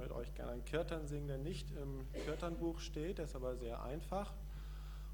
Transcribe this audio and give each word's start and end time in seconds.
mit 0.00 0.12
euch 0.12 0.32
gerne 0.34 0.52
ein 0.52 0.64
Kirtan 0.64 1.06
singen, 1.06 1.28
der 1.28 1.38
nicht 1.38 1.70
im 1.72 2.06
Kirtanbuch 2.24 2.80
steht, 2.80 3.18
der 3.18 3.26
ist 3.26 3.36
aber 3.36 3.56
sehr 3.56 3.82
einfach. 3.82 4.32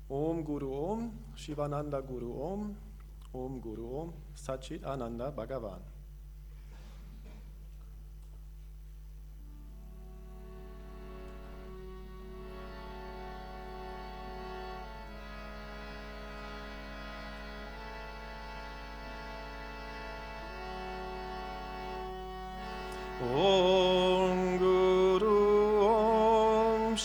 Om 0.08 0.44
Guru 0.44 0.92
Om, 0.92 1.18
Shivananda 1.34 2.00
Guru 2.00 2.40
Om, 2.40 2.76
Om 3.32 3.60
Guru 3.60 4.00
Om, 4.00 4.12
Sachit 4.34 4.84
Ananda 4.84 5.30
Bhagavan. 5.30 5.95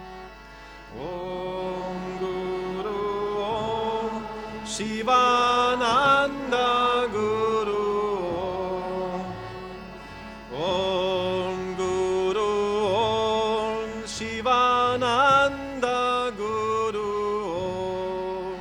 Om 0.99 2.01
Guru 2.19 2.99
Om 3.39 4.11
Shivananda 4.67 5.87
Guru 7.15 7.87
Om 9.07 9.23
Om 10.51 11.55
Guru 11.79 12.51
Om 12.91 13.87
Shivananda 14.15 15.97
Guru 16.35 17.11
Om 17.55 18.59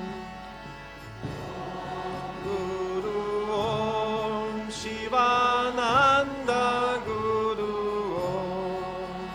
Guru 2.47 3.19
Om 3.51 4.71
Shivananda 4.71 5.44
Guru 6.47 8.17
Om 8.17 9.31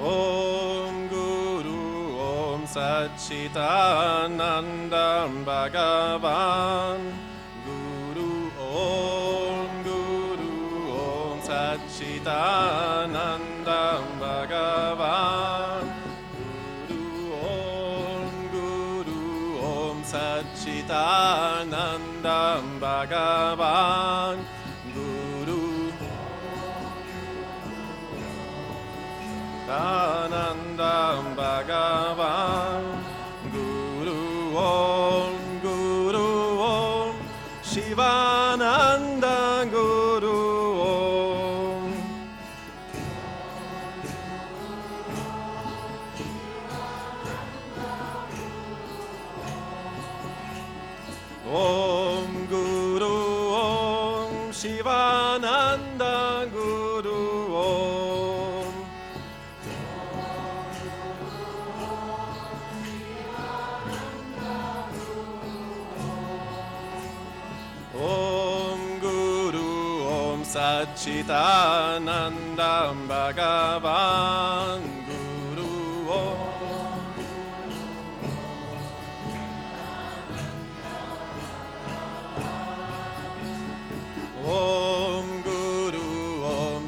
Om 0.00 1.08
Guru 1.08 2.18
Om 2.18 2.66
Bhagavan 5.44 7.31
Satchitanandam 12.22 14.06
Bhagavan. 14.22 15.90
Guru 16.88 17.34
Om 17.34 18.30
Guru 18.54 19.58
Om 19.58 20.06
Satchitanandam 20.06 22.78
Bhagavan. 22.78 24.38
Guru. 24.94 25.90
Anandam 29.68 31.34
Bhagavan 31.34 31.81
Om 51.52 52.48
Guru 52.48 53.52
Om 53.52 54.52
Shivananda 54.52 56.48
Guru 56.48 57.52
Om 57.52 58.72
Om 68.00 68.80
Guru 69.00 70.08
Om 70.08 70.44
Satchitanandam 70.44 73.08
Bhagavan 73.08 74.80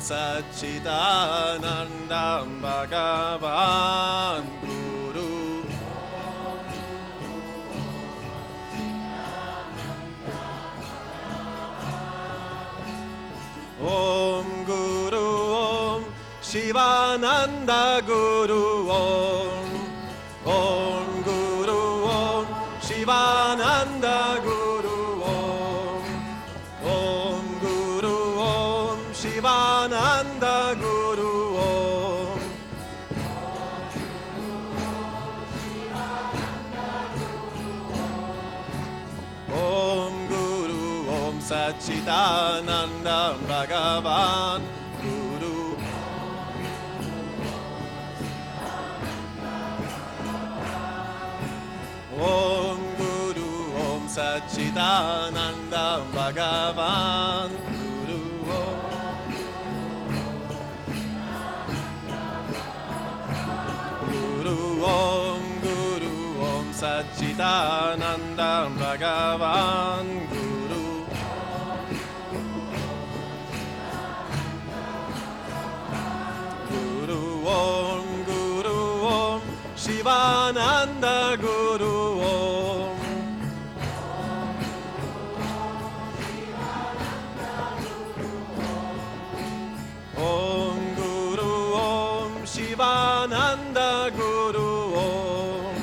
Guru 0.05 0.53
Satchitanandam 0.53 2.61
Bhagavan 2.61 4.45
Guru 4.61 5.65
Om 13.81 14.65
Guru 14.67 15.55
Om 15.55 16.05
Om 41.55 41.61
Satchitananda 41.61 43.35
Bhagavan 43.49 44.63
Guru. 45.03 45.77
Om 52.19 52.79
Guru 52.99 53.53
Om 53.87 54.09
Satchitananda 54.09 56.03
Bhagavan 56.15 57.51
Guru. 57.71 58.23
Om 58.51 58.81
Guru 64.11 64.83
Om 64.83 65.43
Guru 65.63 66.17
Om 66.43 66.73
Satchitananda 66.73 68.69
Bhagavan 68.79 70.24
Shivananda 79.85 81.37
Guru 81.37 82.19
Om 82.19 82.97
Om 90.17 90.81
Guru 90.97 91.75
Om 91.75 92.47
Shivananda 92.47 94.09
Guru 94.17 94.73
Om 94.97 95.77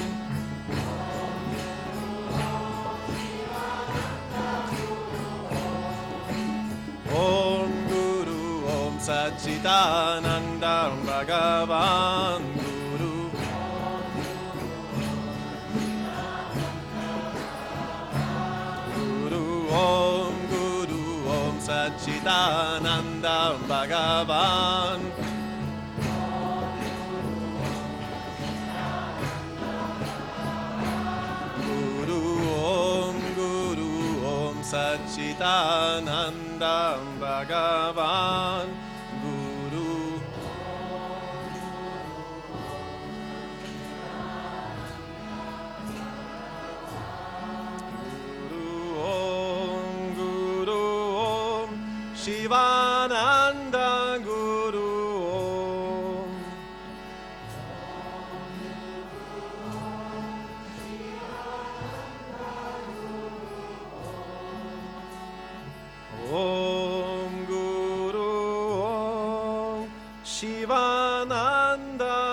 Om 7.14 7.70
Guru 7.86 8.66
Om 8.66 8.94
Satchitananda 9.00 10.90
Satchitananda 21.98 23.58
Bhagavan 23.68 25.00
Guru 31.60 32.24
Om 32.48 33.20
Guru 33.36 34.24
Om 34.24 34.64
Satchitananda 34.64 36.96
Bhagavan 37.20 38.41
Shivananda 52.22 54.22
Guru 54.22 55.26
Om 55.26 56.30
Om 66.32 67.46
Guru 67.48 68.72
Om 68.72 69.92
Shivananda 70.24 72.31